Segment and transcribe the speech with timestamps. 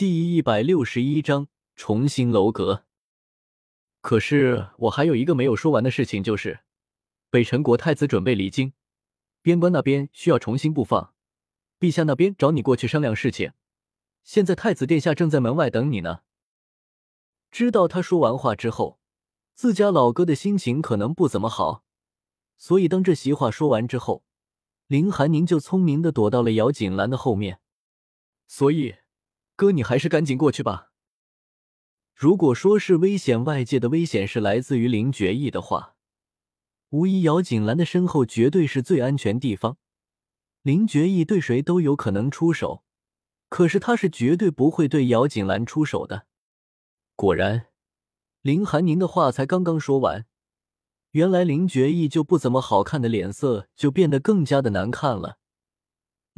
[0.00, 2.86] 第一百六十一章重新楼阁。
[4.00, 6.60] 可是我还有一个没有说完的事情，就是
[7.28, 8.72] 北辰国太子准备离京，
[9.42, 11.12] 边关那边需要重新布防，
[11.78, 13.52] 陛下那边找你过去商量事情。
[14.24, 16.20] 现在太子殿下正在门外等你呢。
[17.50, 18.98] 知道他说完话之后，
[19.52, 21.84] 自家老哥的心情可能不怎么好，
[22.56, 24.24] 所以当这席话说完之后，
[24.86, 27.60] 林寒宁就聪明的躲到了姚锦兰的后面。
[28.46, 28.94] 所以。
[29.60, 30.90] 哥，你还是赶紧过去吧。
[32.14, 35.96] 如果说是危险，外界的危险是来自于林觉意的话，
[36.88, 39.76] 无疑姚锦兰的身后绝对是最安全地方。
[40.62, 42.84] 林觉意对谁都有可能出手，
[43.50, 46.24] 可是他是绝对不会对姚锦兰出手的。
[47.14, 47.66] 果然，
[48.40, 50.24] 林寒宁的话才刚刚说完，
[51.10, 55.36] 原来林觉意就不怎么好看的脸色就变得更加的难看了。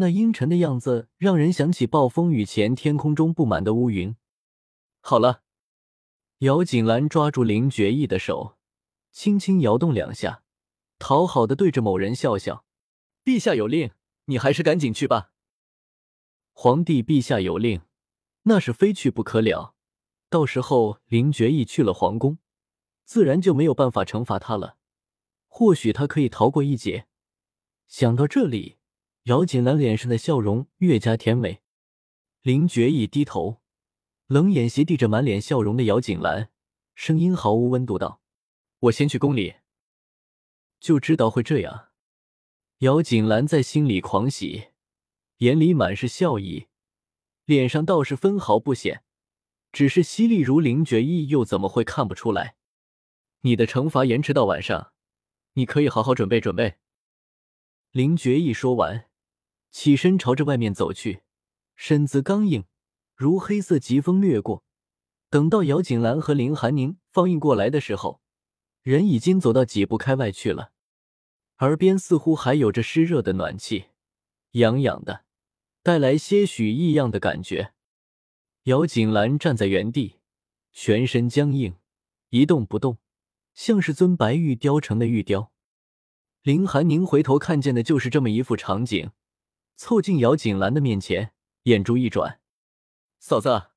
[0.02, 4.16] 那阴沉的样子让人想起暴风雨前天空中布满的乌云。
[5.01, 5.45] 好了，
[6.38, 8.56] 姚锦兰抓住林觉意的手，
[9.12, 10.42] 轻轻摇动两下，
[10.98, 12.64] 讨好的对着某人笑笑
[13.25, 13.92] ：“陛下有令，
[14.25, 15.30] 你还是赶紧去吧。”
[16.50, 17.83] 皇帝陛下有令，
[18.42, 19.77] 那是非去不可了。
[20.28, 22.39] 到时候林觉意去了皇宫，
[23.05, 24.78] 自然就没有办法惩罚他了。
[25.47, 27.06] 或许他可以逃过一劫。
[27.86, 28.78] 想到这里。
[29.25, 31.62] 姚锦兰脸上的笑容越加甜美，
[32.41, 33.62] 林觉意低头，
[34.27, 36.51] 冷眼斜地着满脸笑容的姚锦兰，
[36.97, 38.20] 声音毫无温度道
[38.81, 39.55] ：“我先去宫里。”
[40.81, 41.91] 就知道会这样。
[42.79, 44.70] 姚锦兰在心里狂喜，
[45.36, 46.67] 眼里满是笑意，
[47.45, 49.05] 脸上倒是分毫不显。
[49.70, 52.57] 只是犀利如林觉意又怎么会看不出来？
[53.42, 54.92] 你的惩罚延迟到晚上，
[55.53, 56.79] 你可以好好准备准备。
[57.92, 59.09] 林觉意说完。
[59.73, 61.23] 起身朝着外面走去，
[61.75, 62.67] 身子刚硬，
[63.17, 64.62] 如黑色疾风掠过。
[65.31, 68.20] 等到姚锦兰和林寒宁放映过来的时候，
[68.83, 70.73] 人已经走到几步开外去了。
[71.61, 73.86] 耳边似乎还有着湿热的暖气，
[74.52, 75.24] 痒痒的，
[75.83, 77.73] 带来些许异样的感觉。
[78.64, 80.17] 姚锦兰站在原地，
[80.73, 81.77] 全身僵硬，
[82.29, 82.98] 一动不动，
[83.55, 85.51] 像是尊白玉雕成的玉雕。
[86.42, 89.13] 林寒宁回头看见的就是这么一副场景。
[89.77, 91.33] 凑近姚锦兰的面前，
[91.64, 92.40] 眼珠一转
[93.18, 93.70] ：“嫂子，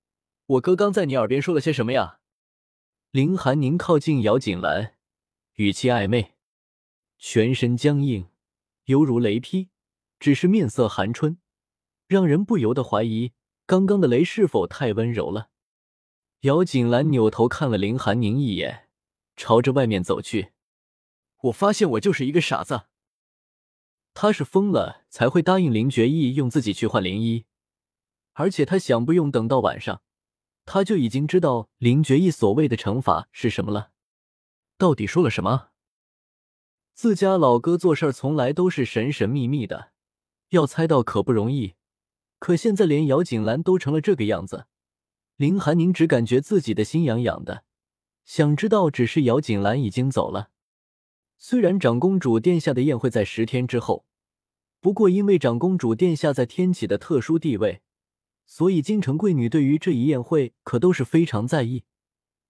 [0.46, 2.20] 我哥刚在你耳边说了些什么呀？”
[3.12, 4.96] 林寒宁靠近姚锦兰，
[5.54, 6.34] 语气暧昧，
[7.18, 8.30] 全身僵硬，
[8.86, 9.70] 犹如雷劈，
[10.20, 11.38] 只是面色寒春，
[12.08, 13.34] 让人不由得怀疑
[13.66, 15.50] 刚刚的雷是否太温柔了。
[16.42, 18.90] 姚锦兰扭头看了林寒宁一眼，
[19.36, 20.52] 朝着外面走去。
[21.44, 22.88] 我发现我就是一个傻子。
[24.16, 27.46] 他是疯了才会答应林觉意用自己去换灵衣，
[28.32, 30.02] 而且他想不用等到晚上，
[30.64, 33.92] 他就已经知道林觉意所谓的惩罚是什么了。
[34.78, 35.68] 到底说了什么？
[36.94, 39.92] 自家老哥做事从来都是神神秘秘的，
[40.50, 41.76] 要猜到可不容易。
[42.40, 44.68] 可现在连姚锦兰都成了这个样子，
[45.36, 47.66] 林寒宁只感觉自己的心痒痒的，
[48.24, 50.52] 想知道，只是姚锦兰已经走了。
[51.38, 54.06] 虽然长公主殿下的宴会在十天之后，
[54.80, 57.82] 不过因为长公主殿下在天启的特殊地位，
[58.46, 61.84] 所以京城贵女对于这一宴会可都是非常在意。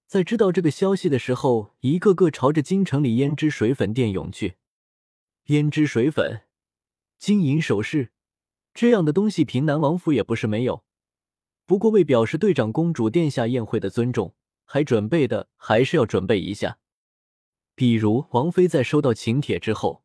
[0.06, 4.56] 在知道这个消息的时候，一个个朝着京城里胭脂水粉店涌去。
[5.48, 6.42] 胭脂水粉、
[7.18, 8.12] 金银首饰
[8.74, 10.84] 这样的东西，平南王府也不是没有。
[11.66, 14.36] 不过为表示对长公主殿下宴会的尊重，
[14.66, 16.78] 还准备的还是要准备一下。
[17.76, 20.04] 比如王妃在收到请帖之后，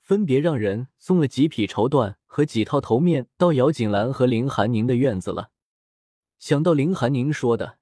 [0.00, 5.50] 分别让人送了几匹绸缎和几套头面到姚锦兰和林寒宁的院子了。
[6.38, 7.78] 想到林寒宁说的，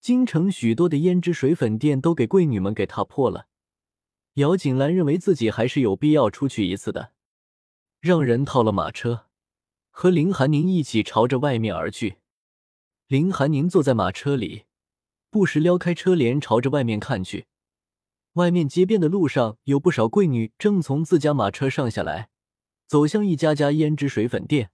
[0.00, 3.46] 京城许多的胭脂水粉店都给贵女们给踏破了，
[4.34, 7.12] 姚锦兰认为自己还是有必要出去一次的，
[8.00, 9.26] 让人套了马车，
[9.90, 12.16] 和林寒宁一起朝着外面而去。
[13.06, 14.64] 林寒宁坐在马车里，
[15.30, 17.46] 不时撩开车帘朝着外面看去。
[18.38, 22.30] 外面街边的路上有不少贵女正从自家马车上下来，
[22.86, 24.70] 走向一家家胭脂水粉店。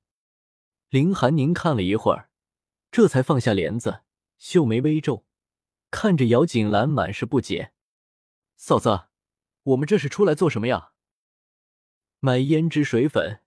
[0.90, 2.28] 林寒宁看了一会儿，
[2.92, 4.02] 这才放下帘子，
[4.36, 5.24] 秀眉微皱，
[5.90, 7.72] 看着姚锦兰，满是不解
[8.54, 9.04] ：“嫂子，
[9.62, 10.90] 我们这是出来做什么呀？”
[12.20, 13.40] 买胭脂水粉。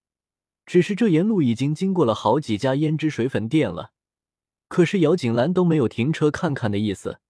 [0.65, 3.93] 只是这沿路已经经过了好几家胭脂水粉店了，
[4.67, 7.21] 可是姚锦兰都没有停车看看的意思。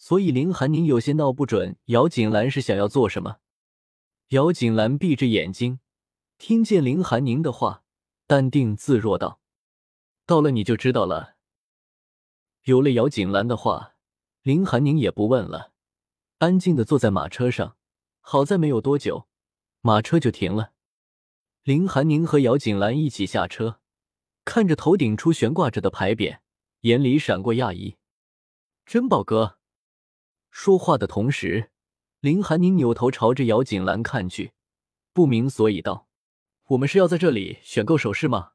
[0.00, 3.38] 所以林寒宁有些闹不准，姚锦兰是想要做什么。
[4.28, 5.80] 姚锦兰闭着眼睛，
[6.38, 7.82] 听见林寒宁的话，
[8.26, 9.40] 淡定自若道
[10.24, 11.34] ：“到了你就知道了。
[12.62, 13.96] 有了姚锦兰的话，
[14.42, 15.72] 林寒宁也不问了，
[16.38, 17.76] 安静的坐在马车上。
[18.20, 19.26] 好在没有多久，
[19.80, 20.74] 马车就停了。
[21.64, 23.80] 林寒宁和姚锦兰一起下车，
[24.44, 26.38] 看着头顶处悬挂着的牌匾，
[26.82, 27.96] 眼里闪过讶异。
[28.86, 29.57] 珍宝阁。
[30.60, 31.70] 说话的同时，
[32.18, 34.50] 林寒宁扭头朝着姚锦兰看去，
[35.12, 36.08] 不明所以道
[36.70, 38.54] ：“我们是要在这里选购首饰吗？”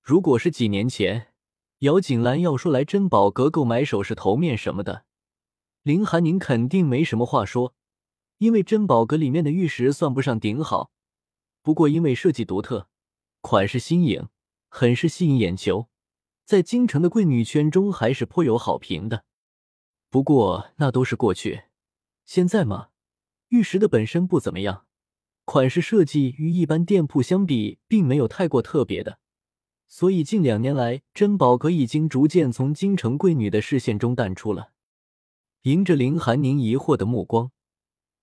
[0.00, 1.32] 如果是几年前，
[1.80, 5.06] 姚锦兰要说来珍宝阁购买首饰、头面什么的，
[5.82, 7.74] 林寒宁肯定没什么话说，
[8.38, 10.92] 因为珍宝阁里面的玉石算不上顶好，
[11.62, 12.88] 不过因为设计独特、
[13.40, 14.28] 款式新颖，
[14.68, 15.88] 很是吸引眼球，
[16.44, 19.24] 在京城的贵女圈中还是颇有好评的。
[20.08, 21.64] 不过那都是过去，
[22.24, 22.88] 现在嘛，
[23.48, 24.86] 玉石的本身不怎么样，
[25.44, 29.18] 款式设计与一般店铺相比，并没有太过特别的。
[29.88, 34.72] 所以近两年来，珍宝阁已经逐渐从京城贵女的视线中淡出了。
[35.62, 37.50] 迎着林寒宁疑惑的目光，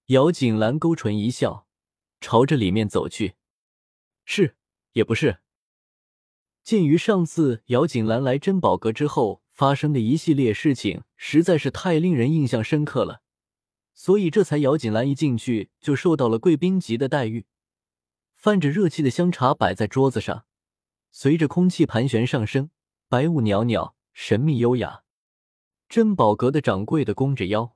[0.07, 1.67] 姚锦兰勾唇一笑，
[2.19, 3.35] 朝着里面走去。
[4.25, 4.55] 是
[4.93, 5.39] 也不是。
[6.63, 13.21] 鉴于上次姚锦兰来珍宝阁之后发生的一系列事情，实在是太令人印象深刻了，
[13.93, 17.45] 所以这才姚锦兰一进去就受到了贵宾级的待遇。
[18.35, 20.45] 泛着热气的香茶摆在桌子上。
[21.11, 22.71] 随着空气盘旋上升，
[23.07, 25.03] 白雾袅袅，神秘优雅。
[25.87, 27.75] 珍宝阁的掌柜的弓着腰，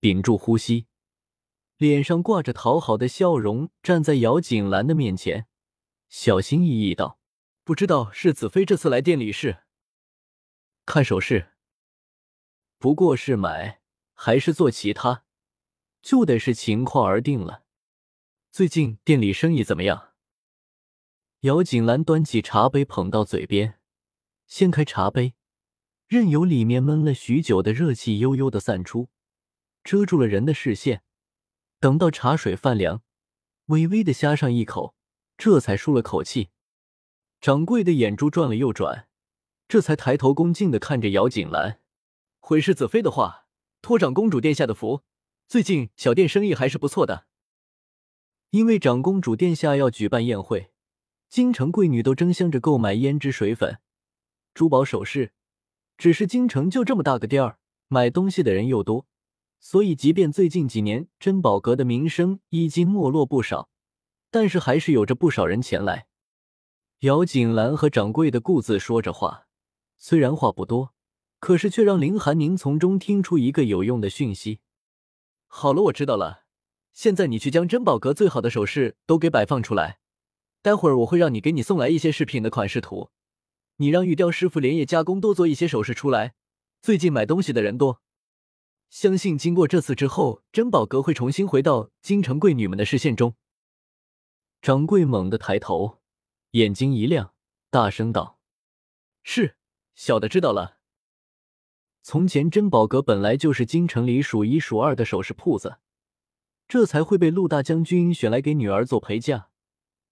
[0.00, 0.86] 屏住呼吸，
[1.78, 5.46] 脸上挂着讨好的笑容，站在姚锦兰的面前，
[6.10, 7.18] 小心翼翼道
[7.64, 9.63] ：“不知道是子妃这次来店里是
[10.86, 11.52] 看首饰，
[12.78, 13.80] 不过是买
[14.12, 15.24] 还是做其他，
[16.02, 17.64] 就得是情况而定了。
[18.52, 20.12] 最近店里生意怎么样？”
[21.40, 23.80] 姚锦兰端起茶杯，捧到嘴边，
[24.46, 25.34] 掀开茶杯，
[26.06, 29.08] 任由里面闷了许久的热气悠悠的散出，
[29.82, 31.02] 遮住了人的视线。
[31.80, 33.02] 等到茶水泛凉，
[33.66, 34.94] 微微的呷上一口，
[35.38, 36.50] 这才舒了口气。
[37.40, 39.08] 掌柜的眼珠转了又转，
[39.74, 41.80] 这才抬头恭敬的看着姚锦兰
[42.38, 43.48] ：“回世子妃的话，
[43.82, 45.02] 托长公主殿下的福，
[45.48, 47.26] 最近小店生意还是不错的。
[48.50, 50.70] 因为长公主殿下要举办宴会。”
[51.28, 53.80] 京城贵女都争相着购买胭脂水粉、
[54.54, 55.32] 珠宝首饰，
[55.98, 59.08] 只是京城就这么大个地儿，买东西的人又多，
[59.58, 63.68] 所以即便最近几年珍宝阁的名声已经没落不少，
[64.30, 66.06] 但是还是有着不少人前来。
[67.00, 69.43] 姚锦兰和掌柜的顾自说着话，
[70.06, 70.92] 虽然话不多，
[71.40, 74.60] 可是却让林寒宁从中听出一个有用的讯息。
[75.46, 76.44] 好了，我知道了，
[76.92, 80.00] 现在你去将珍宝阁最好的首饰都给摆放出来。
[80.60, 83.12] 待会儿我会让你给你送来一些饰品的款式图，
[83.76, 86.34] 你让玉雕师傅连夜加工，多做一些首饰出来。
[86.82, 88.02] 最近买东西的人多，
[88.90, 93.36] 相信经过这次之后，珍宝阁会重新回到京城贵女们的视线中。
[94.60, 96.02] 掌柜猛地抬头，
[96.50, 97.32] 眼睛一亮，
[97.70, 98.38] 大声道
[99.24, 99.56] ：“是，
[99.94, 100.78] 小的知道了。
[102.02, 105.78] 从前珍宝阁本来就是京城里数一数二的首饰铺子，
[106.68, 109.48] 这才会被陆大将军选来给女儿做陪嫁。”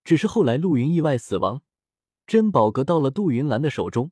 [0.05, 1.63] 只是后来陆云意外死亡，
[2.27, 4.11] 珍宝阁到了杜云兰的手中。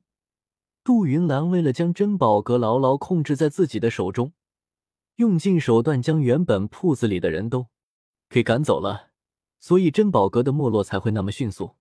[0.85, 4.31] 杜云兰为了将珍宝阁牢牢控制在自己的手中，
[5.17, 7.67] 用尽手段将原本铺子里的人都
[8.29, 9.09] 给赶走了，
[9.59, 11.75] 所以珍宝阁的没落才会那么迅速。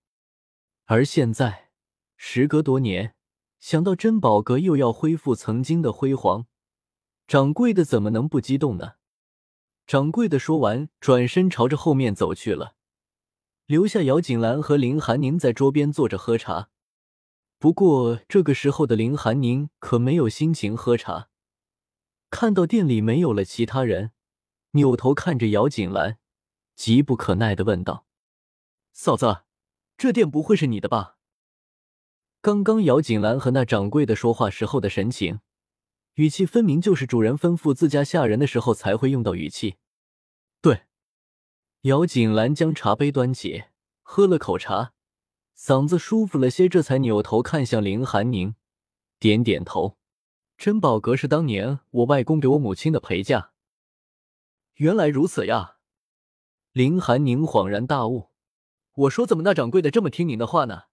[0.87, 1.71] 而现在，
[2.17, 3.15] 时隔多年，
[3.61, 6.47] 想到珍宝阁又要恢复曾经的辉煌，
[7.29, 8.95] 掌柜的怎么能不激动呢？
[9.87, 12.75] 掌柜的说完，转身朝着后面走去了。
[13.67, 16.71] 留下姚锦兰和林寒宁在桌边坐着喝茶。
[17.59, 21.29] 不过这个时候的林寒宁可没有心情喝茶。
[22.31, 24.13] 看到店里没有了其他人，
[24.73, 26.19] 扭头看着姚锦兰，
[26.75, 28.07] 急不可耐的问道
[28.93, 29.43] ：“嫂子，
[29.99, 31.19] 这店不会是你的吧？”
[32.43, 35.41] 刚刚姚锦兰和那掌柜的说话时候的神情，
[36.15, 39.77] 语气分明就是主人吩咐自家下人的时候才会用到语气。
[40.63, 40.85] 对。
[41.83, 43.65] 姚锦兰将茶杯端起，
[44.03, 44.93] 喝了口茶，
[45.55, 48.55] 嗓子舒服了些，这才扭头看向林寒宁，
[49.19, 49.99] 点点头。
[50.57, 53.53] 珍宝阁是当年我外公给我母亲的陪嫁。
[54.75, 55.77] 原来如此呀！
[56.73, 58.31] 林寒宁恍然大悟。
[58.95, 60.85] 我说怎么那掌柜的这么听您的话呢？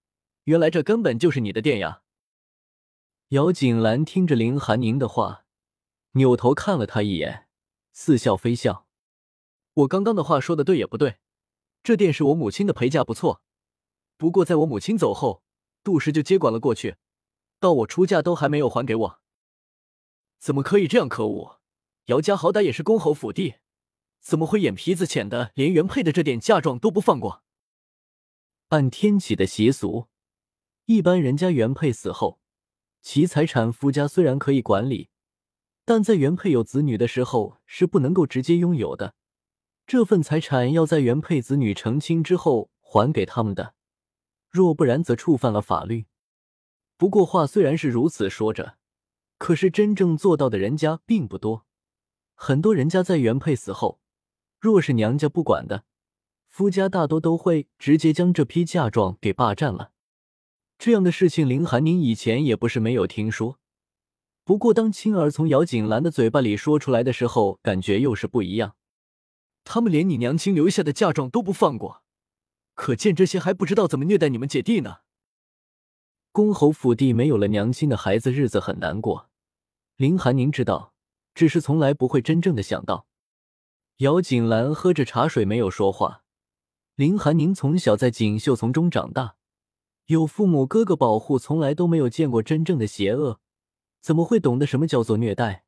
[0.47, 2.03] 原来这根本就是你的店呀！
[3.29, 5.43] 姚锦兰听着林寒宁的话，
[6.13, 7.49] 扭头看了他一眼，
[7.91, 8.87] 似笑非笑。
[9.73, 11.17] 我刚刚的话说的对也不对，
[11.83, 13.41] 这店是我母亲的陪嫁，不错。
[14.15, 15.43] 不过在我母亲走后，
[15.83, 16.95] 杜氏就接管了过去，
[17.59, 19.19] 到我出嫁都还没有还给我。
[20.39, 21.59] 怎么可以这样可恶？
[22.05, 23.55] 姚家好歹也是公侯府地，
[24.21, 27.43] 怎么会眼皮子浅的连原配的这点嫁妆都不放过？
[28.69, 30.07] 按天启的习俗，
[30.87, 32.39] 一般人家原配死后，
[33.01, 35.09] 其财产夫家虽然可以管理，
[35.83, 39.13] 但在原配有子女的时候是不能够直接拥有的。
[39.85, 43.73] 这份财产要在原配子女成亲之后还给他们的，
[44.49, 46.05] 若不然则触犯了法律。
[46.95, 48.77] 不过话虽然是如此说着，
[49.37, 51.65] 可是真正做到的人家并不多。
[52.33, 53.99] 很多人家在原配死后，
[54.57, 55.83] 若是娘家不管的，
[56.47, 59.91] 夫家大多都会直接将这批嫁妆给霸占了。
[60.77, 63.59] 这样的事情，林寒宁以前也不是没有听说。
[64.43, 68.75] 不过当青儿从姚锦兰的嘴巴里说出来的时候，感觉又是不一样。
[69.63, 72.03] 他们连你娘亲留下的嫁妆都不放过，
[72.73, 74.99] 可见这些还不知道怎么虐待你们姐弟呢。
[76.31, 79.29] 公侯府地没有了娘亲的孩子，日子很难过。
[79.97, 80.93] 林寒宁知道，
[81.33, 83.07] 只是从来不会真正的想到。
[83.97, 86.23] 姚锦兰喝着茶水，没有说话。
[86.95, 89.35] 林寒宁从小在锦绣丛中长大，
[90.07, 93.41] 有父母哥哥保护，从来都没有见过真正的邪恶，
[93.99, 95.65] 怎么会懂得什么叫做虐待？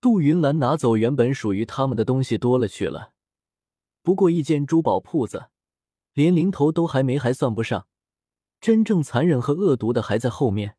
[0.00, 3.12] 杜云兰拿走原本属于他们的东西多了去了，
[4.02, 5.50] 不过一间珠宝铺子，
[6.14, 7.86] 连零头都还没，还算不上。
[8.60, 10.76] 真正残忍和恶毒的还在后面。